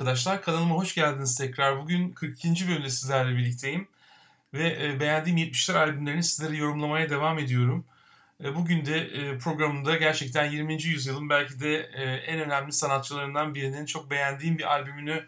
arkadaşlar. 0.00 0.42
Kanalıma 0.42 0.74
hoş 0.74 0.94
geldiniz 0.94 1.36
tekrar. 1.38 1.80
Bugün 1.80 2.10
42. 2.12 2.68
bölümde 2.68 2.90
sizlerle 2.90 3.36
birlikteyim. 3.36 3.88
Ve 4.54 4.84
e, 4.84 5.00
beğendiğim 5.00 5.38
70'ler 5.38 5.78
albümlerini 5.78 6.22
sizlere 6.22 6.56
yorumlamaya 6.56 7.10
devam 7.10 7.38
ediyorum. 7.38 7.84
E, 8.44 8.54
bugün 8.54 8.86
de 8.86 8.98
e, 8.98 9.38
programımda 9.38 9.96
gerçekten 9.96 10.50
20. 10.50 10.82
yüzyılın 10.82 11.30
belki 11.30 11.60
de 11.60 11.76
en 12.26 12.40
önemli 12.40 12.72
sanatçılarından 12.72 13.54
birinin 13.54 13.86
çok 13.86 14.10
beğendiğim 14.10 14.58
bir 14.58 14.72
albümünü 14.72 15.26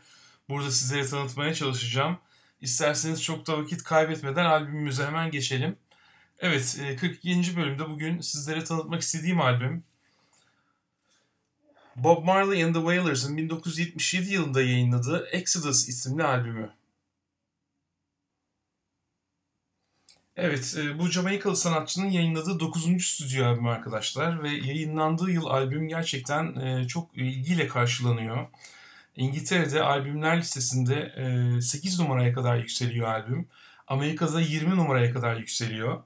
burada 0.48 0.70
sizlere 0.70 1.06
tanıtmaya 1.06 1.54
çalışacağım. 1.54 2.18
İsterseniz 2.60 3.22
çok 3.22 3.46
da 3.46 3.58
vakit 3.58 3.82
kaybetmeden 3.82 4.44
albümümüze 4.44 5.06
hemen 5.06 5.30
geçelim. 5.30 5.76
Evet, 6.38 6.78
42. 7.00 7.56
bölümde 7.56 7.88
bugün 7.88 8.20
sizlere 8.20 8.64
tanıtmak 8.64 9.00
istediğim 9.00 9.40
albüm 9.40 9.84
Bob 11.96 12.24
Marley 12.24 12.64
and 12.64 12.74
the 12.74 12.80
Wailers'ın 12.80 13.36
1977 13.36 14.32
yılında 14.32 14.62
yayınladığı 14.62 15.26
Exodus 15.32 15.88
isimli 15.88 16.24
albümü. 16.24 16.70
Evet, 20.36 20.76
e, 20.78 20.98
bu 20.98 21.08
Jamaikalı 21.08 21.56
sanatçının 21.56 22.10
yayınladığı 22.10 22.60
9. 22.60 23.04
stüdyo 23.04 23.46
albümü 23.46 23.68
arkadaşlar 23.68 24.42
ve 24.42 24.50
yayınlandığı 24.50 25.30
yıl 25.30 25.46
albüm 25.46 25.88
gerçekten 25.88 26.56
e, 26.56 26.88
çok 26.88 27.16
ilgiyle 27.16 27.68
karşılanıyor. 27.68 28.46
İngiltere'de 29.16 29.82
albümler 29.82 30.38
listesinde 30.38 31.12
8 31.62 32.00
e, 32.00 32.02
numaraya 32.02 32.32
kadar 32.32 32.56
yükseliyor 32.56 33.08
albüm. 33.08 33.48
Amerika'da 33.88 34.40
20 34.40 34.76
numaraya 34.76 35.12
kadar 35.12 35.36
yükseliyor. 35.36 36.02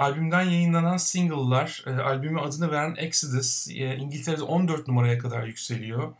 Albümden 0.00 0.42
yayınlanan 0.42 0.96
single'lar, 0.96 1.84
e, 1.86 1.90
albüme 1.90 2.40
adını 2.40 2.70
veren 2.70 2.94
Exodus 2.98 3.68
e, 3.68 3.96
İngiltere'de 3.96 4.42
14 4.42 4.88
numaraya 4.88 5.18
kadar 5.18 5.46
yükseliyor. 5.46 6.12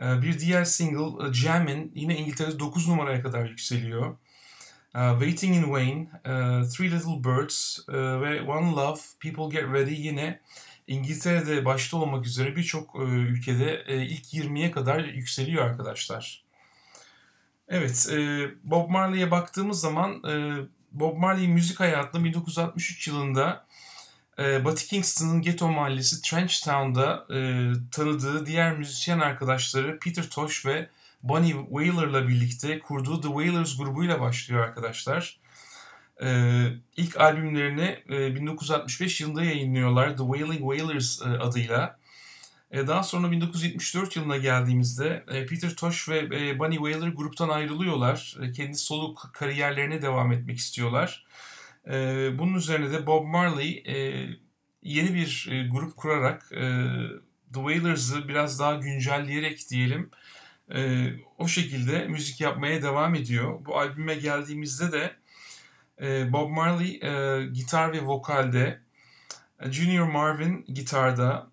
E, 0.00 0.22
bir 0.22 0.38
diğer 0.38 0.64
single 0.64 1.28
e, 1.28 1.32
Jammin 1.32 1.92
yine 1.94 2.16
İngiltere'de 2.16 2.58
9 2.58 2.88
numaraya 2.88 3.22
kadar 3.22 3.48
yükseliyor. 3.48 4.16
E, 4.94 5.00
Waiting 5.10 5.56
in 5.56 5.72
Vain, 5.72 6.10
e, 6.24 6.30
Three 6.68 6.90
Little 6.90 7.24
Birds 7.24 7.78
e, 7.88 7.92
ve 7.92 8.42
One 8.42 8.70
Love, 8.70 9.00
People 9.20 9.60
Get 9.60 9.72
Ready 9.72 9.94
yine 9.94 10.40
İngiltere'de 10.86 11.64
başta 11.64 11.96
olmak 11.96 12.26
üzere 12.26 12.56
birçok 12.56 12.96
e, 12.96 13.02
ülkede 13.02 13.84
e, 13.86 14.02
ilk 14.06 14.34
20'ye 14.34 14.70
kadar 14.70 15.04
yükseliyor 15.04 15.64
arkadaşlar. 15.64 16.44
Evet, 17.68 18.08
e, 18.12 18.48
Bob 18.64 18.90
Marley'e 18.90 19.30
baktığımız 19.30 19.80
zaman 19.80 20.22
e, 20.24 20.32
Bob 20.94 21.16
Marley 21.16 21.48
müzik 21.48 21.80
hayatında 21.80 22.24
1963 22.24 23.08
yılında 23.08 23.66
e, 24.38 24.64
Batı 24.64 24.86
Kingston'ın 24.86 25.42
ghetto 25.42 25.68
mahallesi 25.68 26.22
Trenchtown'da 26.22 27.26
e, 27.34 27.38
tanıdığı 27.90 28.46
diğer 28.46 28.78
müzisyen 28.78 29.18
arkadaşları 29.18 29.98
Peter 29.98 30.30
Tosh 30.30 30.66
ve 30.66 30.88
Bonnie 31.22 31.54
Wailer'la 31.68 32.28
birlikte 32.28 32.78
kurduğu 32.78 33.20
The 33.20 33.28
Wailers 33.28 33.76
grubuyla 33.76 34.20
başlıyor 34.20 34.64
arkadaşlar. 34.64 35.38
E, 36.22 36.28
ilk 36.96 37.20
albümlerini 37.20 38.02
e, 38.10 38.34
1965 38.34 39.20
yılında 39.20 39.44
yayınlıyorlar 39.44 40.16
The 40.16 40.22
Wailing 40.24 40.60
Wailers 40.74 41.22
e, 41.22 41.24
adıyla. 41.24 42.03
E, 42.74 42.86
daha 42.86 43.02
sonra 43.02 43.30
1974 43.30 44.16
yılına 44.16 44.36
geldiğimizde 44.36 45.24
e, 45.28 45.46
Peter 45.46 45.76
Tosh 45.76 46.08
ve 46.08 46.18
e, 46.18 46.58
Bunny 46.58 46.76
Wailer 46.76 47.08
gruptan 47.08 47.48
ayrılıyorlar. 47.48 48.36
kendi 48.56 48.76
solo 48.76 49.14
kariyerlerine 49.14 50.02
devam 50.02 50.32
etmek 50.32 50.58
istiyorlar. 50.58 51.26
Bunun 52.38 52.54
üzerine 52.54 52.92
de 52.92 53.06
Bob 53.06 53.26
Marley 53.26 53.84
yeni 54.82 55.14
bir 55.14 55.48
grup 55.70 55.96
kurarak 55.96 56.48
The 57.52 57.60
Wailers'ı 57.60 58.28
biraz 58.28 58.60
daha 58.60 58.74
güncelleyerek 58.74 59.70
diyelim 59.70 60.10
o 61.38 61.48
şekilde 61.48 62.06
müzik 62.06 62.40
yapmaya 62.40 62.82
devam 62.82 63.14
ediyor. 63.14 63.64
Bu 63.64 63.78
albüme 63.78 64.14
geldiğimizde 64.14 64.92
de 64.92 65.16
Bob 66.32 66.50
Marley 66.50 67.00
gitar 67.52 67.92
ve 67.92 68.02
vokalde, 68.02 68.80
Junior 69.70 70.06
Marvin 70.06 70.64
gitarda, 70.68 71.50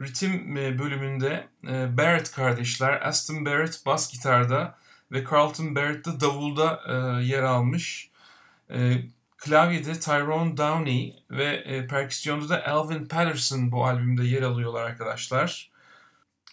ritim 0.00 0.56
e, 0.56 0.78
bölümünde 0.78 1.48
e, 1.68 1.96
Barrett 1.96 2.32
kardeşler, 2.32 3.08
Aston 3.08 3.46
Barrett 3.46 3.86
bas 3.86 4.12
gitarda 4.12 4.78
ve 5.12 5.24
Carlton 5.24 5.74
Barrett 5.74 6.06
de 6.06 6.20
davulda 6.20 6.80
e, 6.88 7.24
yer 7.24 7.42
almış. 7.42 8.10
Klavyede 9.36 10.00
Tyrone 10.00 10.56
Downey 10.56 11.24
ve 11.30 11.86
perküsyonda 11.86 12.48
da 12.48 12.66
Alvin 12.66 13.06
Patterson 13.06 13.72
bu 13.72 13.84
albümde 13.86 14.24
yer 14.24 14.42
alıyorlar 14.42 14.82
arkadaşlar. 14.82 15.70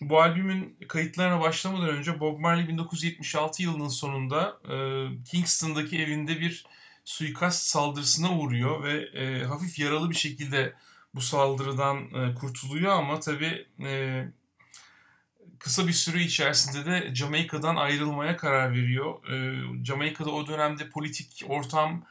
Bu 0.01 0.21
albümün 0.21 0.77
kayıtlarına 0.87 1.41
başlamadan 1.41 1.89
önce 1.89 2.19
Bob 2.19 2.39
Marley 2.39 2.67
1976 2.67 3.63
yılının 3.63 3.87
sonunda 3.87 4.57
Kingston'daki 5.25 6.01
evinde 6.03 6.39
bir 6.39 6.65
suikast 7.05 7.63
saldırısına 7.63 8.37
uğruyor 8.37 8.83
ve 8.83 9.43
hafif 9.45 9.79
yaralı 9.79 10.09
bir 10.09 10.15
şekilde 10.15 10.73
bu 11.15 11.21
saldırıdan 11.21 11.97
e, 11.97 12.35
kurtuluyor 12.35 12.91
ama 12.91 13.19
tabii 13.19 13.67
e, 13.83 14.23
kısa 15.59 15.87
bir 15.87 15.93
süre 15.93 16.21
içerisinde 16.21 16.85
de 16.85 17.15
Jamaika'dan 17.15 17.75
ayrılmaya 17.75 18.37
karar 18.37 18.71
veriyor. 18.71 19.29
E, 19.29 19.35
Jamaika'da 19.85 20.31
o 20.31 20.47
dönemde 20.47 20.89
politik 20.89 21.43
ortam 21.47 22.05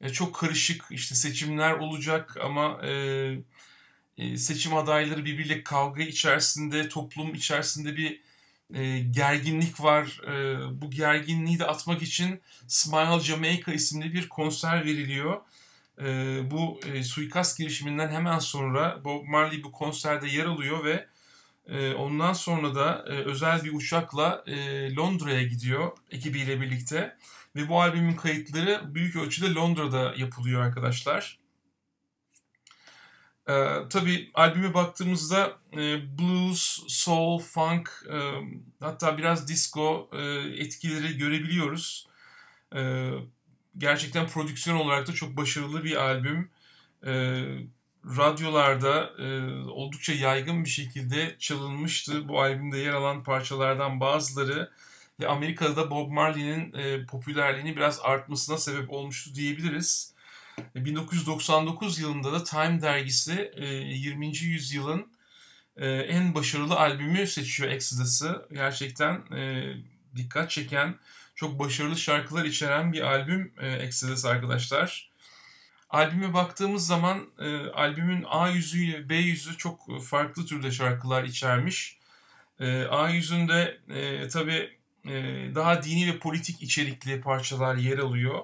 e, 0.00 0.08
çok 0.08 0.34
karışık. 0.34 0.84
İşte 0.90 1.14
seçimler 1.14 1.72
olacak 1.72 2.36
ama 2.44 2.86
e, 2.86 2.92
e, 4.18 4.36
seçim 4.36 4.76
adayları 4.76 5.24
birbiriyle 5.24 5.62
kavga 5.62 6.02
içerisinde, 6.02 6.88
toplum 6.88 7.34
içerisinde 7.34 7.96
bir 7.96 8.20
e, 8.74 8.98
gerginlik 8.98 9.80
var. 9.80 10.20
E, 10.26 10.58
bu 10.82 10.90
gerginliği 10.90 11.58
de 11.58 11.66
atmak 11.66 12.02
için 12.02 12.40
Smile 12.66 13.20
Jamaica 13.20 13.72
isimli 13.72 14.12
bir 14.12 14.28
konser 14.28 14.84
veriliyor 14.84 15.40
e, 16.00 16.40
bu 16.50 16.80
e, 16.86 17.02
suikast 17.02 17.58
girişiminden 17.58 18.08
hemen 18.08 18.38
sonra 18.38 19.04
Bob 19.04 19.24
Marley 19.24 19.64
bu 19.64 19.72
konserde 19.72 20.28
yer 20.28 20.46
alıyor 20.46 20.84
ve 20.84 21.06
e, 21.66 21.94
ondan 21.94 22.32
sonra 22.32 22.74
da 22.74 23.04
e, 23.08 23.12
özel 23.12 23.64
bir 23.64 23.72
uçakla 23.72 24.44
e, 24.46 24.94
Londra'ya 24.96 25.42
gidiyor 25.42 25.92
ekibiyle 26.10 26.60
birlikte. 26.60 27.16
Ve 27.56 27.68
bu 27.68 27.80
albümün 27.80 28.16
kayıtları 28.16 28.94
büyük 28.94 29.16
ölçüde 29.16 29.54
Londra'da 29.54 30.14
yapılıyor 30.16 30.62
arkadaşlar. 30.62 31.38
Ee, 33.48 33.88
tabii 33.90 34.30
albüme 34.34 34.74
baktığımızda 34.74 35.58
e, 35.72 35.78
blues, 36.18 36.84
soul, 36.88 37.38
funk, 37.38 37.90
e, 38.12 38.16
hatta 38.80 39.18
biraz 39.18 39.48
disco 39.48 40.10
e, 40.12 40.22
etkileri 40.62 41.18
görebiliyoruz. 41.18 42.08
E, 42.74 43.10
gerçekten 43.78 44.26
prodüksiyon 44.26 44.76
olarak 44.76 45.06
da 45.08 45.12
çok 45.12 45.36
başarılı 45.36 45.84
bir 45.84 45.96
albüm. 45.96 46.50
E, 47.06 47.12
radyolarda 48.16 49.10
e, 49.18 49.52
oldukça 49.70 50.12
yaygın 50.12 50.64
bir 50.64 50.70
şekilde 50.70 51.36
çalınmıştı. 51.38 52.28
Bu 52.28 52.40
albümde 52.40 52.78
yer 52.78 52.92
alan 52.92 53.22
parçalardan 53.22 54.00
bazıları 54.00 54.70
ve 55.20 55.28
Amerika'da 55.28 55.90
Bob 55.90 56.10
Marley'nin 56.10 56.72
e, 56.72 57.06
popülerliğini 57.06 57.76
biraz 57.76 58.00
artmasına 58.02 58.58
sebep 58.58 58.90
olmuştu 58.90 59.34
diyebiliriz. 59.34 60.14
1999 60.74 61.98
yılında 61.98 62.32
da 62.32 62.44
Time 62.44 62.82
dergisi 62.82 63.52
e, 63.56 63.66
20. 63.66 64.36
yüzyılın 64.36 65.06
e, 65.76 65.88
en 65.88 66.34
başarılı 66.34 66.76
albümü 66.76 67.26
seçiyor 67.26 67.70
Exodus'ı. 67.70 68.46
Gerçekten 68.52 69.14
e, 69.36 69.72
dikkat 70.16 70.50
çeken 70.50 70.94
çok 71.38 71.58
başarılı 71.58 71.96
şarkılar 71.96 72.44
içeren 72.44 72.92
bir 72.92 73.02
albüm 73.02 73.52
e, 73.60 73.72
Exodus 73.72 74.24
arkadaşlar. 74.24 75.10
Albüme 75.90 76.34
baktığımız 76.34 76.86
zaman 76.86 77.30
e, 77.38 77.56
albümün 77.56 78.24
A 78.28 78.48
yüzü 78.48 78.84
ile 78.84 79.08
B 79.08 79.16
yüzü 79.16 79.56
çok 79.56 80.02
farklı 80.02 80.46
türde 80.46 80.70
şarkılar 80.70 81.24
içermiş. 81.24 81.98
E, 82.60 82.84
A 82.84 83.10
yüzünde 83.10 83.78
e, 83.88 84.28
tabi 84.28 84.78
e, 85.04 85.14
daha 85.54 85.82
dini 85.82 86.12
ve 86.12 86.18
politik 86.18 86.62
içerikli 86.62 87.20
parçalar 87.20 87.76
yer 87.76 87.98
alıyor. 87.98 88.38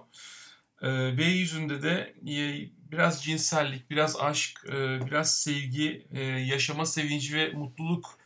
E, 0.82 1.19
B 1.19 1.25
yüzünde 1.25 1.82
de 1.82 2.14
e, 2.23 2.69
biraz 2.93 3.25
cinsellik, 3.25 3.91
biraz 3.91 4.20
aşk, 4.20 4.61
e, 4.69 5.06
biraz 5.06 5.41
sevgi, 5.41 6.06
e, 6.12 6.20
yaşama 6.23 6.87
sevinci 6.87 7.37
ve 7.37 7.52
mutluluk 7.52 8.19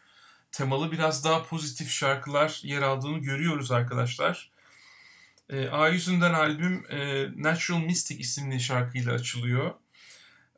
temalı 0.53 0.93
biraz 0.93 1.25
daha 1.25 1.43
pozitif 1.43 1.91
şarkılar 1.91 2.61
yer 2.63 2.83
aldığını 2.83 3.19
görüyoruz 3.19 3.73
arkadaşlar. 3.73 4.58
E, 5.51 5.69
A 5.69 5.89
yüzünden 5.89 6.35
albüm 6.35 6.87
e, 6.91 7.29
Natural 7.37 7.81
Mystic 7.81 8.17
isimli 8.21 8.61
şarkıyla 8.61 9.13
açılıyor. 9.13 9.75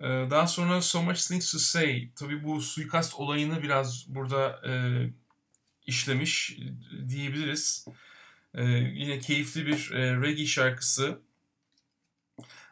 E, 0.01 0.07
daha 0.07 0.47
sonra 0.47 0.83
So 0.83 1.03
Much 1.03 1.21
Things 1.27 1.53
to 1.53 1.59
Say. 1.59 2.11
Tabi 2.17 2.45
bu 2.45 2.61
suikast 2.61 3.15
olayını 3.15 3.63
biraz 3.63 4.15
burada 4.15 4.61
e, 4.69 4.73
işlemiş 5.87 6.59
diyebiliriz. 7.09 7.87
E, 8.55 8.65
yine 8.73 9.19
keyifli 9.19 9.67
bir 9.67 9.91
e, 9.91 10.21
reggae 10.21 10.47
şarkısı. 10.47 11.21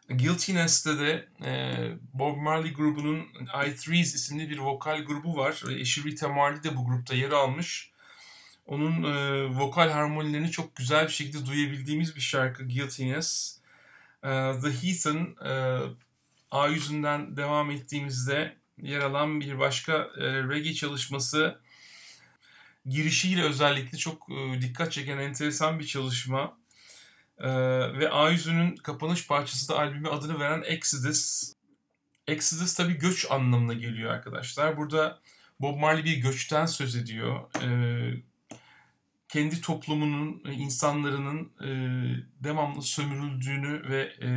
Guiltiness'te 0.09 0.99
de 0.99 1.29
e, 1.45 1.53
Bob 2.13 2.37
Marley 2.37 2.73
grubunun 2.73 3.19
I 3.67 3.77
Threes 3.77 4.15
isimli 4.15 4.51
bir 4.51 4.59
vokal 4.59 5.05
grubu 5.05 5.37
var. 5.37 5.63
Eşi 5.71 6.05
Rita 6.05 6.29
Marley 6.29 6.63
de 6.63 6.77
bu 6.77 6.87
grupta 6.87 7.15
yer 7.15 7.31
almış. 7.31 7.91
Onun 8.69 9.03
e, 9.03 9.45
vokal 9.59 9.91
harmonilerini 9.91 10.51
çok 10.51 10.77
güzel 10.77 11.07
bir 11.07 11.13
şekilde 11.13 11.47
duyabildiğimiz 11.47 12.17
bir 12.17 12.21
şarkı 12.21 12.65
Guiltiness. 12.65 13.59
E, 14.23 14.29
The 14.63 14.73
Heathen 14.83 15.37
e, 15.45 15.81
A 16.51 16.69
yüzünden 16.69 17.37
devam 17.37 17.71
ettiğimizde 17.71 18.57
yer 18.83 19.01
alan 19.01 19.41
bir 19.41 19.59
başka 19.59 19.93
e, 19.93 20.25
reggae 20.25 20.75
çalışması 20.75 21.61
girişiyle 22.87 23.43
özellikle 23.43 23.99
çok 23.99 24.31
e, 24.31 24.63
dikkat 24.63 24.93
çeken 24.93 25.19
enteresan 25.19 25.79
bir 25.79 25.87
çalışma. 25.87 26.59
E, 27.39 27.49
ve 27.99 28.11
A 28.11 28.31
yüzünün 28.31 28.77
kapanış 28.77 29.27
parçası 29.27 29.69
da 29.69 29.79
albüme 29.79 30.09
adını 30.09 30.41
veren 30.41 30.63
Exodus. 30.67 31.53
Exodus 32.27 32.75
tabi 32.75 32.93
göç 32.93 33.27
anlamına 33.31 33.75
geliyor 33.75 34.11
arkadaşlar. 34.13 34.77
Burada 34.77 35.21
Bob 35.61 35.79
Marley 35.79 36.05
bir 36.05 36.17
göçten 36.17 36.67
söz 36.67 36.97
ediyor. 36.97 37.63
E, 37.63 37.69
kendi 39.29 39.61
toplumunun, 39.61 40.43
insanlarının 40.53 41.53
e, 41.61 41.71
devamlı 42.45 42.83
sömürüldüğünü 42.83 43.89
ve 43.89 44.03
e, 44.23 44.31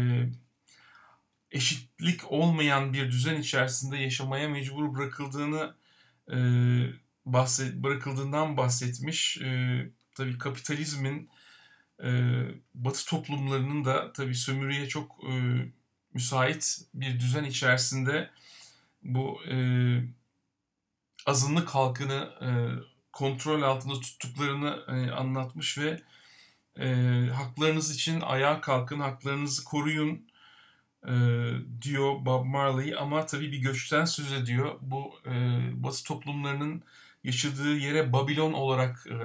eşitlik 1.52 2.32
olmayan 2.32 2.94
bir 2.94 3.12
düzen 3.12 3.42
içerisinde 3.42 3.98
yaşamaya 3.98 4.50
mecbur 4.50 4.96
bırakıldığını 4.96 5.76
e, 6.32 6.38
bahset 7.26 7.76
bırakıldığından 7.76 8.58
bahsetmiş. 8.58 9.38
E, 9.38 9.90
tabii 10.16 10.38
kapitalizmin 10.38 11.30
e, 12.04 12.10
Batı 12.74 13.06
toplumlarının 13.06 13.86
da 13.86 14.14
tabii 14.14 14.36
sömürüye 14.36 14.88
çok 14.88 15.24
e, 15.30 15.34
müsait 16.14 16.82
bir 16.94 17.20
düzen 17.20 17.44
içerisinde 17.44 18.30
bu 19.04 19.44
e, 19.46 19.56
azınlık 21.26 21.70
halkını 21.70 22.30
e, 22.42 22.50
kontrol 23.14 23.62
altında 23.62 24.00
tuttuklarını 24.00 24.80
e, 24.88 25.12
anlatmış 25.12 25.78
ve 25.78 26.02
e, 26.80 26.88
haklarınız 27.34 27.96
için 27.96 28.22
ayağa 28.22 28.62
kalkın, 28.62 29.00
haklarınızı 29.00 29.64
koruyun 29.64 30.28
e, 31.08 31.14
diyor 31.82 32.26
Bob 32.26 32.46
Marley 32.46 32.96
ama 32.98 33.26
tabii 33.26 33.52
bir 33.52 33.58
göçten 33.58 34.06
söz 34.06 34.34
ediyor. 34.34 34.76
Bu 34.82 35.20
e, 35.26 35.32
Batı 35.84 36.04
toplumlarının 36.04 36.84
yaşadığı 37.24 37.78
yere 37.78 38.14
Babilon 38.14 38.54
olarak 38.54 39.08
e, 39.08 39.16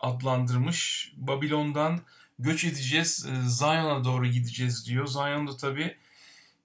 adlandırmış. 0.00 1.12
Babilon'dan 1.16 2.00
göç 2.38 2.64
edeceğiz, 2.64 3.26
e, 3.26 3.48
Zion'a 3.48 4.04
doğru 4.04 4.26
gideceğiz 4.26 4.86
diyor. 4.86 5.06
Zion'da 5.06 5.56
tabii 5.56 5.96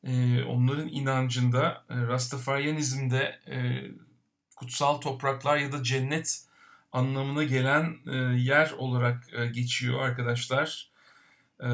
e, 0.04 0.44
onların 0.44 0.88
inancında, 0.88 1.84
e, 1.90 1.96
Rastafarianizm'de 1.96 3.40
e, 3.48 3.58
kutsal 4.56 4.98
topraklar 4.98 5.58
ya 5.58 5.72
da 5.72 5.84
cennet 5.84 6.44
anlamına 6.94 7.44
gelen 7.44 7.98
e, 8.08 8.16
yer 8.40 8.72
olarak 8.72 9.34
e, 9.34 9.46
geçiyor 9.48 10.02
arkadaşlar. 10.02 10.92
E, 11.64 11.70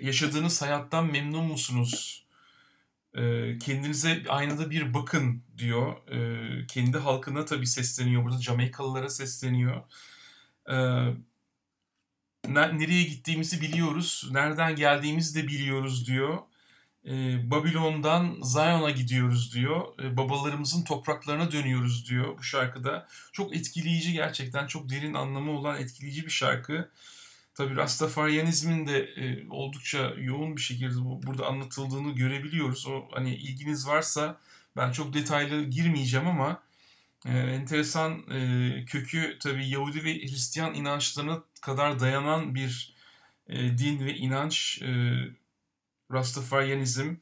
yaşadığınız 0.00 0.62
hayattan 0.62 1.06
memnun 1.06 1.44
musunuz? 1.44 2.24
E, 3.14 3.58
kendinize 3.58 4.22
aynada 4.28 4.70
bir 4.70 4.94
bakın 4.94 5.42
diyor. 5.58 6.08
E, 6.08 6.66
kendi 6.66 6.98
halkına 6.98 7.44
tabii 7.44 7.66
sesleniyor. 7.66 8.24
Burada 8.24 8.42
Jamaikalılara 8.42 9.08
sesleniyor. 9.08 9.82
E, 10.70 10.76
nereye 12.48 13.02
gittiğimizi 13.02 13.60
biliyoruz. 13.60 14.28
Nereden 14.32 14.76
geldiğimizi 14.76 15.42
de 15.42 15.48
biliyoruz 15.48 16.06
diyor. 16.06 16.38
E, 17.06 17.50
Babilon'dan 17.50 18.36
Zion'a 18.42 18.90
gidiyoruz 18.90 19.54
diyor. 19.54 19.98
E, 20.02 20.16
babalarımızın 20.16 20.84
topraklarına 20.84 21.52
dönüyoruz 21.52 22.08
diyor 22.10 22.38
bu 22.38 22.42
şarkıda. 22.42 23.08
Çok 23.32 23.56
etkileyici 23.56 24.12
gerçekten. 24.12 24.66
Çok 24.66 24.88
derin 24.88 25.14
anlamı 25.14 25.50
olan 25.50 25.80
etkileyici 25.80 26.26
bir 26.26 26.30
şarkı. 26.30 26.90
Tabi 27.54 27.76
Rastafarianizmin 27.76 28.86
de 28.86 28.98
e, 28.98 29.46
oldukça 29.50 30.14
yoğun 30.18 30.56
bir 30.56 30.60
şekilde 30.60 31.04
bu, 31.04 31.22
burada 31.22 31.46
anlatıldığını 31.46 32.14
görebiliyoruz. 32.14 32.86
O 32.86 33.08
hani 33.12 33.34
ilginiz 33.34 33.86
varsa 33.86 34.40
ben 34.76 34.92
çok 34.92 35.14
detaylı 35.14 35.64
girmeyeceğim 35.64 36.26
ama 36.26 36.62
e, 37.26 37.38
enteresan 37.38 38.30
e, 38.30 38.84
kökü 38.84 39.38
tabi 39.38 39.68
Yahudi 39.68 40.04
ve 40.04 40.14
Hristiyan 40.14 40.74
inançlarına 40.74 41.42
kadar 41.60 42.00
dayanan 42.00 42.54
bir 42.54 42.94
e, 43.48 43.78
din 43.78 44.06
ve 44.06 44.14
inanç. 44.14 44.82
E, 44.82 45.14
Rastafarianizm 46.14 47.14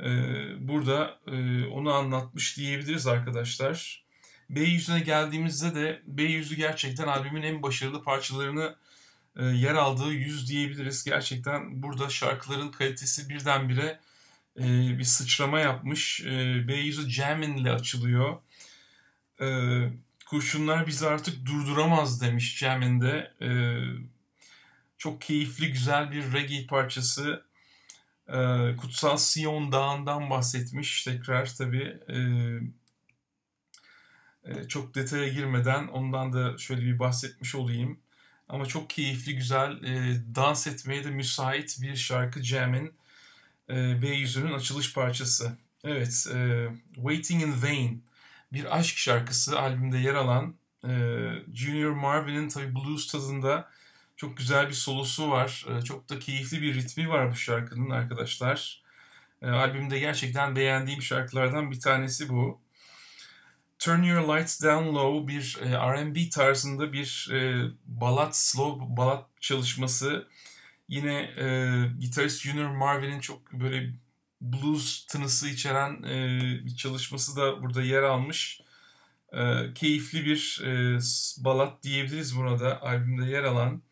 e, 0.00 0.08
burada 0.68 1.18
e, 1.26 1.66
onu 1.66 1.92
anlatmış 1.92 2.56
diyebiliriz 2.56 3.06
arkadaşlar. 3.06 4.04
B 4.50 4.60
yüzüne 4.60 5.00
geldiğimizde 5.00 5.74
de 5.74 6.02
B 6.06 6.22
yüzü 6.22 6.56
gerçekten 6.56 7.06
albümün 7.06 7.42
en 7.42 7.62
başarılı 7.62 8.02
parçalarını 8.02 8.76
e, 9.36 9.44
yer 9.44 9.74
aldığı 9.74 10.12
yüz 10.12 10.48
diyebiliriz. 10.48 11.04
Gerçekten 11.04 11.82
burada 11.82 12.08
şarkıların 12.08 12.70
kalitesi 12.70 13.28
birdenbire 13.28 14.00
e, 14.58 14.64
bir 14.98 15.04
sıçrama 15.04 15.60
yapmış. 15.60 16.20
E, 16.20 16.64
B 16.68 16.74
yüzü 16.74 17.10
Jamin 17.10 17.56
ile 17.56 17.72
açılıyor. 17.72 18.36
E, 19.40 19.46
kurşunlar 20.26 20.86
bizi 20.86 21.06
artık 21.06 21.46
durduramaz 21.46 22.20
demiş 22.20 22.58
Jamin'de. 22.58 23.32
E, 23.42 23.50
çok 24.98 25.20
keyifli 25.20 25.72
güzel 25.72 26.12
bir 26.12 26.32
reggae 26.32 26.66
parçası. 26.66 27.47
E, 28.28 28.76
Kutsal 28.76 29.16
Sion 29.16 29.72
Dağı'ndan 29.72 30.30
bahsetmiş 30.30 31.04
tekrar 31.04 31.54
tabii. 31.54 31.98
E, 32.08 32.18
e, 34.44 34.68
çok 34.68 34.94
detaya 34.94 35.28
girmeden 35.28 35.88
ondan 35.88 36.32
da 36.32 36.58
şöyle 36.58 36.82
bir 36.82 36.98
bahsetmiş 36.98 37.54
olayım. 37.54 38.00
Ama 38.48 38.66
çok 38.66 38.90
keyifli, 38.90 39.36
güzel, 39.36 39.82
e, 39.82 40.22
dans 40.34 40.66
etmeye 40.66 41.04
de 41.04 41.10
müsait 41.10 41.78
bir 41.82 41.96
şarkı 41.96 42.42
Jam'in 42.42 42.92
e, 43.70 44.02
B 44.02 44.08
yüzünün 44.08 44.52
açılış 44.52 44.94
parçası. 44.94 45.56
Evet, 45.84 46.26
e, 46.34 46.68
Waiting 46.94 47.42
in 47.42 47.62
Vain 47.62 48.04
bir 48.52 48.78
aşk 48.78 48.98
şarkısı 48.98 49.60
albümde 49.60 49.98
yer 49.98 50.14
alan 50.14 50.54
e, 50.84 50.90
Junior 51.54 51.90
Marvin'in 51.92 52.48
tabi 52.48 52.74
blues 52.74 53.06
tadında 53.06 53.70
çok 54.18 54.36
güzel 54.36 54.68
bir 54.68 54.74
solosu 54.74 55.30
var. 55.30 55.66
E, 55.68 55.82
çok 55.82 56.08
da 56.08 56.18
keyifli 56.18 56.62
bir 56.62 56.74
ritmi 56.74 57.08
var 57.08 57.30
bu 57.30 57.36
şarkının 57.36 57.90
arkadaşlar. 57.90 58.82
E, 59.42 59.46
albümde 59.48 59.98
gerçekten 59.98 60.56
beğendiğim 60.56 61.02
şarkılardan 61.02 61.70
bir 61.70 61.80
tanesi 61.80 62.28
bu. 62.28 62.60
Turn 63.78 64.02
Your 64.02 64.36
Lights 64.36 64.62
Down 64.62 64.94
Low 64.94 65.28
bir 65.34 65.58
e, 65.62 65.70
R&B 65.70 66.30
tarzında 66.30 66.92
bir 66.92 67.30
e, 67.32 67.70
balat, 67.86 68.36
slow 68.36 68.96
balat 68.96 69.26
çalışması. 69.40 70.28
Yine 70.88 71.14
e, 71.14 71.76
gitarist 72.00 72.42
Junior 72.42 72.70
Marvin'in 72.70 73.20
çok 73.20 73.52
böyle 73.52 73.92
blues 74.40 75.06
tınısı 75.06 75.48
içeren 75.48 76.02
bir 76.66 76.76
çalışması 76.76 77.36
da 77.36 77.62
burada 77.62 77.82
yer 77.82 78.02
almış. 78.02 78.60
E, 79.32 79.74
keyifli 79.74 80.24
bir 80.24 80.62
balat 81.44 81.82
diyebiliriz 81.82 82.36
buna 82.36 82.60
da 82.60 82.82
albümde 82.82 83.30
yer 83.30 83.44
alan. 83.44 83.82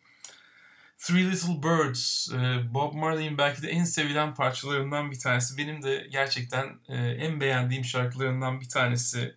Three 0.98 1.30
Little 1.30 1.62
Birds, 1.62 2.28
e, 2.32 2.74
Bob 2.74 2.94
Marley'in 2.94 3.38
belki 3.38 3.62
de 3.62 3.68
en 3.68 3.84
sevilen 3.84 4.34
parçalarından 4.34 5.10
bir 5.10 5.18
tanesi. 5.18 5.58
Benim 5.58 5.82
de 5.82 6.08
gerçekten 6.10 6.78
e, 6.88 6.96
en 6.96 7.40
beğendiğim 7.40 7.84
şarkılarından 7.84 8.60
bir 8.60 8.68
tanesi 8.68 9.34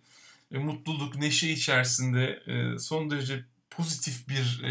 e, 0.52 0.58
mutluluk, 0.58 1.16
neşe 1.16 1.48
içerisinde 1.48 2.42
son 2.78 3.10
derece 3.10 3.44
pozitif 3.70 4.28
bir 4.28 4.62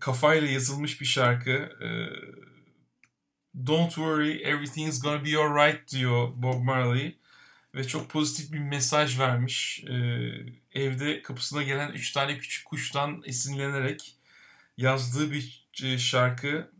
kafayla 0.00 0.48
yazılmış 0.48 1.00
bir 1.00 1.06
şarkı. 1.06 1.72
Don't 3.66 3.94
worry, 3.94 4.42
everything's 4.42 5.02
gonna 5.02 5.24
be 5.24 5.38
alright 5.38 5.92
diyor 5.92 6.32
Bob 6.36 6.62
Marley. 6.62 7.16
Ve 7.74 7.86
çok 7.86 8.10
pozitif 8.10 8.52
bir 8.52 8.58
mesaj 8.58 9.18
vermiş. 9.18 9.84
Evde 10.74 11.22
kapısına 11.22 11.62
gelen 11.62 11.92
üç 11.92 12.12
tane 12.12 12.38
küçük 12.38 12.64
kuştan 12.64 13.22
esinlenerek 13.26 14.16
yazdığı 14.80 15.30
bir 15.30 15.68
e, 15.82 15.98
şarkı 15.98 16.70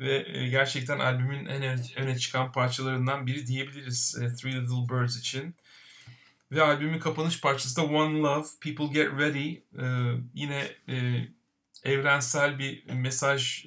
ve 0.00 0.38
e, 0.38 0.48
gerçekten 0.48 0.98
albümün 0.98 1.46
en 1.46 1.80
öne 1.96 2.18
çıkan 2.18 2.52
parçalarından 2.52 3.26
biri 3.26 3.46
diyebiliriz 3.46 4.18
e, 4.22 4.34
Three 4.34 4.52
Little 4.52 4.88
Birds 4.94 5.16
için. 5.16 5.54
Ve 6.52 6.62
albümün 6.62 6.98
kapanış 6.98 7.40
parçası 7.40 7.76
da 7.76 7.84
One 7.84 8.18
Love, 8.18 8.46
People 8.60 8.86
Get 8.86 9.12
Ready. 9.18 9.56
Yine 10.34 10.68
evrensel 11.84 12.58
bir 12.58 12.92
mesaj 12.92 13.64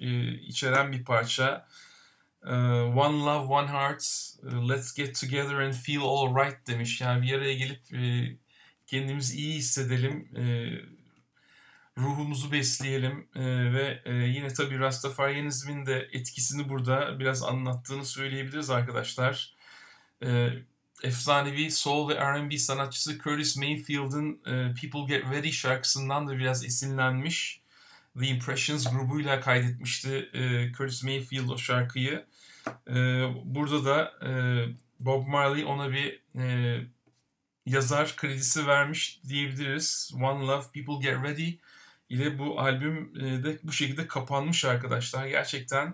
içeren 0.47 0.91
bir 0.91 1.03
parça. 1.03 1.67
One 2.95 3.17
Love, 3.17 3.45
One 3.45 3.67
Heart, 3.67 4.03
Let's 4.43 4.93
Get 4.93 5.21
Together 5.21 5.53
and 5.53 5.73
Feel 5.73 6.01
All 6.01 6.35
Right 6.35 6.67
demiş. 6.67 7.01
Yani 7.01 7.21
bir 7.21 7.33
araya 7.33 7.53
gelip 7.53 7.81
kendimizi 8.87 9.37
iyi 9.37 9.55
hissedelim, 9.55 10.29
ruhumuzu 11.97 12.51
besleyelim 12.51 13.27
e, 13.35 13.73
ve 13.73 14.01
e, 14.05 14.13
yine 14.13 14.53
tabii 14.53 14.79
Rastafarianizmin 14.79 15.85
de 15.85 16.09
etkisini 16.13 16.69
burada 16.69 17.19
biraz 17.19 17.43
anlattığını 17.43 18.05
söyleyebiliriz 18.05 18.69
arkadaşlar. 18.69 19.55
E, 20.23 20.49
efsanevi 21.03 21.71
soul 21.71 22.09
ve 22.09 22.15
R&B 22.15 22.57
sanatçısı 22.57 23.17
Curtis 23.17 23.57
Mayfield'ın 23.57 24.41
e, 24.45 24.73
People 24.81 25.05
Get 25.07 25.25
Ready 25.25 25.51
şarkısından 25.51 26.27
da 26.27 26.37
biraz 26.37 26.65
esinlenmiş. 26.65 27.61
The 28.19 28.27
Impressions 28.27 28.91
grubuyla 28.91 29.41
kaydetmişti 29.41 30.29
e, 30.33 30.71
Curtis 30.73 31.03
Mayfield 31.03 31.49
o 31.49 31.57
şarkıyı. 31.57 32.25
E, 32.87 32.95
burada 33.45 33.85
da 33.85 34.13
e, 34.27 34.31
Bob 34.99 35.27
Marley 35.27 35.65
ona 35.65 35.91
bir 35.91 36.21
e, 36.39 36.77
yazar 37.65 38.15
kredisi 38.15 38.67
vermiş 38.67 39.19
diyebiliriz. 39.29 40.11
One 40.15 40.47
Love, 40.47 40.63
People 40.73 41.01
Get 41.01 41.23
Ready 41.23 41.53
ile 42.09 42.39
bu 42.39 42.59
albüm 42.59 43.11
e, 43.19 43.43
de 43.43 43.59
bu 43.63 43.71
şekilde 43.71 44.07
kapanmış 44.07 44.65
arkadaşlar. 44.65 45.27
Gerçekten 45.27 45.93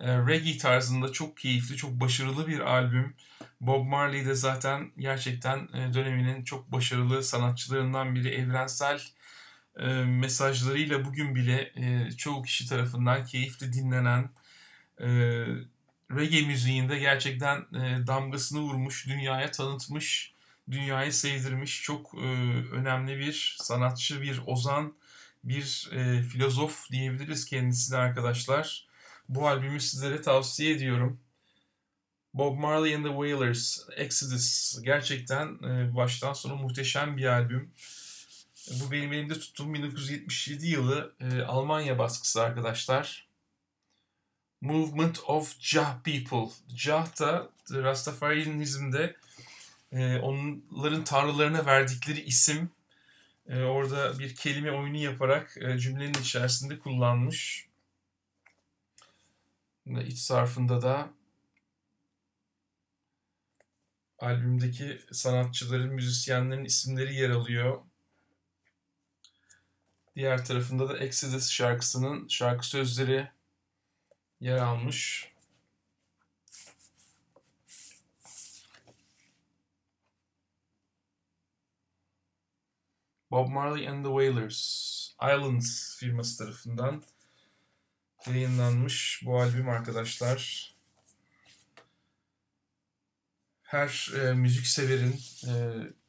e, 0.00 0.18
reggae 0.18 0.58
tarzında 0.58 1.12
çok 1.12 1.36
keyifli, 1.36 1.76
çok 1.76 1.90
başarılı 1.90 2.46
bir 2.46 2.60
albüm. 2.60 3.14
Bob 3.60 3.86
Marley 3.86 4.26
de 4.26 4.34
zaten 4.34 4.92
gerçekten 4.98 5.58
e, 5.58 5.94
döneminin 5.94 6.44
çok 6.44 6.72
başarılı 6.72 7.22
sanatçılarından 7.22 8.14
biri. 8.14 8.28
Evrensel 8.28 9.00
mesajlarıyla 10.06 11.04
bugün 11.04 11.34
bile 11.34 11.72
çoğu 12.16 12.42
kişi 12.42 12.68
tarafından 12.68 13.24
keyifli 13.24 13.72
dinlenen 13.72 14.30
reggae 16.10 16.46
müziğinde 16.46 16.98
gerçekten 16.98 17.66
damgasını 18.06 18.60
vurmuş, 18.60 19.06
dünyaya 19.06 19.50
tanıtmış, 19.50 20.34
dünyayı 20.70 21.12
sevdirmiş 21.12 21.82
çok 21.82 22.14
önemli 22.72 23.18
bir 23.18 23.56
sanatçı, 23.60 24.22
bir 24.22 24.40
ozan, 24.46 24.94
bir 25.44 25.90
e, 25.92 26.22
filozof 26.22 26.90
diyebiliriz 26.90 27.44
kendisine 27.44 27.96
arkadaşlar. 27.96 28.86
Bu 29.28 29.48
albümü 29.48 29.80
sizlere 29.80 30.22
tavsiye 30.22 30.74
ediyorum. 30.74 31.20
Bob 32.34 32.58
Marley 32.58 32.94
and 32.94 33.04
the 33.04 33.10
Wailers, 33.10 33.78
Exodus 33.96 34.78
gerçekten 34.82 35.46
e, 35.62 35.96
baştan 35.96 36.32
sona 36.32 36.54
muhteşem 36.54 37.16
bir 37.16 37.24
albüm. 37.24 37.70
Bu 38.70 38.90
benim 38.92 39.12
elimde 39.12 39.38
tuttuğum 39.38 39.74
1977 39.74 40.66
yılı 40.66 41.14
e, 41.20 41.42
Almanya 41.42 41.98
baskısı 41.98 42.42
arkadaşlar. 42.42 43.28
Movement 44.60 45.20
of 45.26 45.60
Jah 45.60 46.02
People. 46.02 46.54
Jah 46.76 47.20
da 47.20 47.50
Rastafarianizm'de 47.70 49.16
e, 49.92 50.16
onların 50.18 51.04
tanrılarına 51.04 51.66
verdikleri 51.66 52.20
isim. 52.20 52.70
E, 53.50 53.62
orada 53.62 54.18
bir 54.18 54.34
kelime 54.34 54.72
oyunu 54.72 54.96
yaparak 54.96 55.56
e, 55.60 55.78
cümlenin 55.78 56.14
içerisinde 56.14 56.78
kullanmış. 56.78 57.68
İç 59.86 60.18
sarfında 60.18 60.82
da 60.82 61.10
albümdeki 64.18 65.00
sanatçıların, 65.12 65.94
müzisyenlerin 65.94 66.64
isimleri 66.64 67.14
yer 67.14 67.30
alıyor. 67.30 67.80
Diğer 70.16 70.44
tarafında 70.44 70.88
da 70.88 70.98
Exodus 70.98 71.50
şarkısının 71.50 72.28
şarkı 72.28 72.66
sözleri 72.66 73.28
yer 74.40 74.56
almış. 74.58 75.29
Bob 83.30 83.48
Marley 83.48 83.88
and 83.88 84.04
the 84.04 84.10
Wailers 84.10 84.90
Islands 85.22 85.96
firması 85.98 86.38
tarafından 86.38 87.02
yayınlanmış 88.26 89.22
bu 89.24 89.40
albüm 89.40 89.68
arkadaşlar. 89.68 90.70
Her 93.62 94.10
e, 94.20 94.34
müzik 94.34 94.66
severin 94.66 95.20
e, 95.48 95.52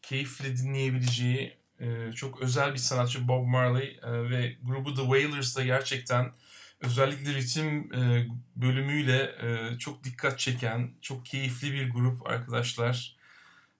keyifle 0.02 0.58
dinleyebileceği 0.58 1.58
e, 1.80 2.12
çok 2.12 2.42
özel 2.42 2.74
bir 2.74 2.78
sanatçı 2.78 3.28
Bob 3.28 3.46
Marley 3.46 4.00
e, 4.04 4.30
ve 4.30 4.58
grubu 4.64 4.96
The 4.96 5.02
Wailers 5.02 5.58
da 5.58 5.64
gerçekten 5.64 6.32
özellikle 6.80 7.34
ritim 7.34 7.94
e, 7.94 8.28
bölümüyle 8.56 9.24
e, 9.24 9.78
çok 9.78 10.04
dikkat 10.04 10.40
çeken, 10.40 10.92
çok 11.02 11.26
keyifli 11.26 11.74
bir 11.74 11.90
grup 11.90 12.28
arkadaşlar. 12.28 13.21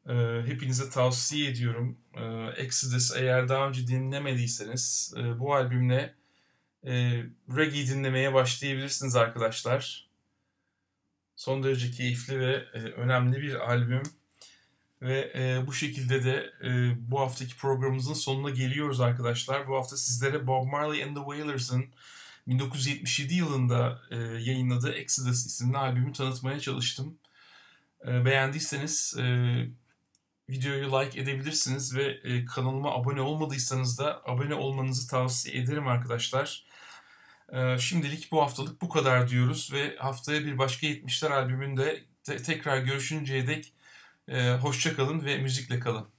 E, 0.10 0.14
hepinize 0.46 0.90
tavsiye 0.90 1.50
ediyorum. 1.50 1.98
E, 2.14 2.24
Exodus 2.64 3.16
eğer 3.16 3.50
daha 3.50 3.68
önce 3.68 3.88
dinlemediyseniz 3.88 5.14
e, 5.18 5.40
bu 5.40 5.56
albümle 5.56 6.16
e, 6.86 6.92
reggae 7.58 7.88
dinlemeye 7.88 8.34
başlayabilirsiniz 8.34 9.16
arkadaşlar. 9.16 10.10
Son 11.36 11.64
derece 11.64 11.92
keyifli 11.92 12.40
ve 12.40 12.66
e, 12.74 12.80
önemli 12.80 13.42
bir 13.42 13.72
albüm. 13.72 14.04
Ve 15.02 15.32
e, 15.36 15.68
bu 15.68 15.74
şekilde 15.74 16.24
de 16.24 16.54
e, 16.64 16.94
bu 17.12 17.20
haftaki 17.20 17.58
programımızın 17.58 18.14
sonuna 18.14 18.50
geliyoruz 18.50 19.02
arkadaşlar. 19.02 19.68
Bu 19.68 19.76
hafta 19.76 19.98
sizlere 19.98 20.48
Bob 20.48 20.68
Marley 20.68 21.04
and 21.04 21.16
the 21.16 21.22
Wailers'ın 21.22 21.86
1977 22.48 23.34
yılında 23.34 24.02
e, 24.12 24.16
yayınladığı 24.18 24.92
Exodus 24.92 25.46
isimli 25.46 25.78
albümü 25.78 26.14
tanıtmaya 26.14 26.60
çalıştım. 26.60 27.18
E, 28.08 28.26
beğendiyseniz 28.26 29.16
e, 29.20 29.26
videoyu 30.52 30.92
like 30.92 31.22
edebilirsiniz 31.22 31.96
ve 31.96 32.04
e, 32.24 32.46
kanalıma 32.46 32.96
abone 32.96 33.22
olmadıysanız 33.22 34.00
da 34.00 34.22
abone 34.26 34.56
olmanızı 34.56 35.08
tavsiye 35.10 35.64
ederim 35.64 35.88
arkadaşlar. 35.88 36.66
E, 37.54 37.78
şimdilik 37.78 38.32
bu 38.32 38.42
haftalık 38.42 38.82
bu 38.82 38.90
kadar 38.90 39.30
diyoruz 39.30 39.74
ve 39.74 39.96
haftaya 39.98 40.46
bir 40.46 40.58
başka 40.58 40.88
70'ler 40.88 41.34
albümünde 41.34 42.04
te- 42.24 42.44
tekrar 42.44 42.78
görüşünceye 42.78 43.48
dek 43.48 43.74
e, 44.28 44.52
hoşça 44.52 44.96
kalın 44.96 45.26
ve 45.26 45.38
müzikle 45.38 45.80
kalın. 45.80 46.11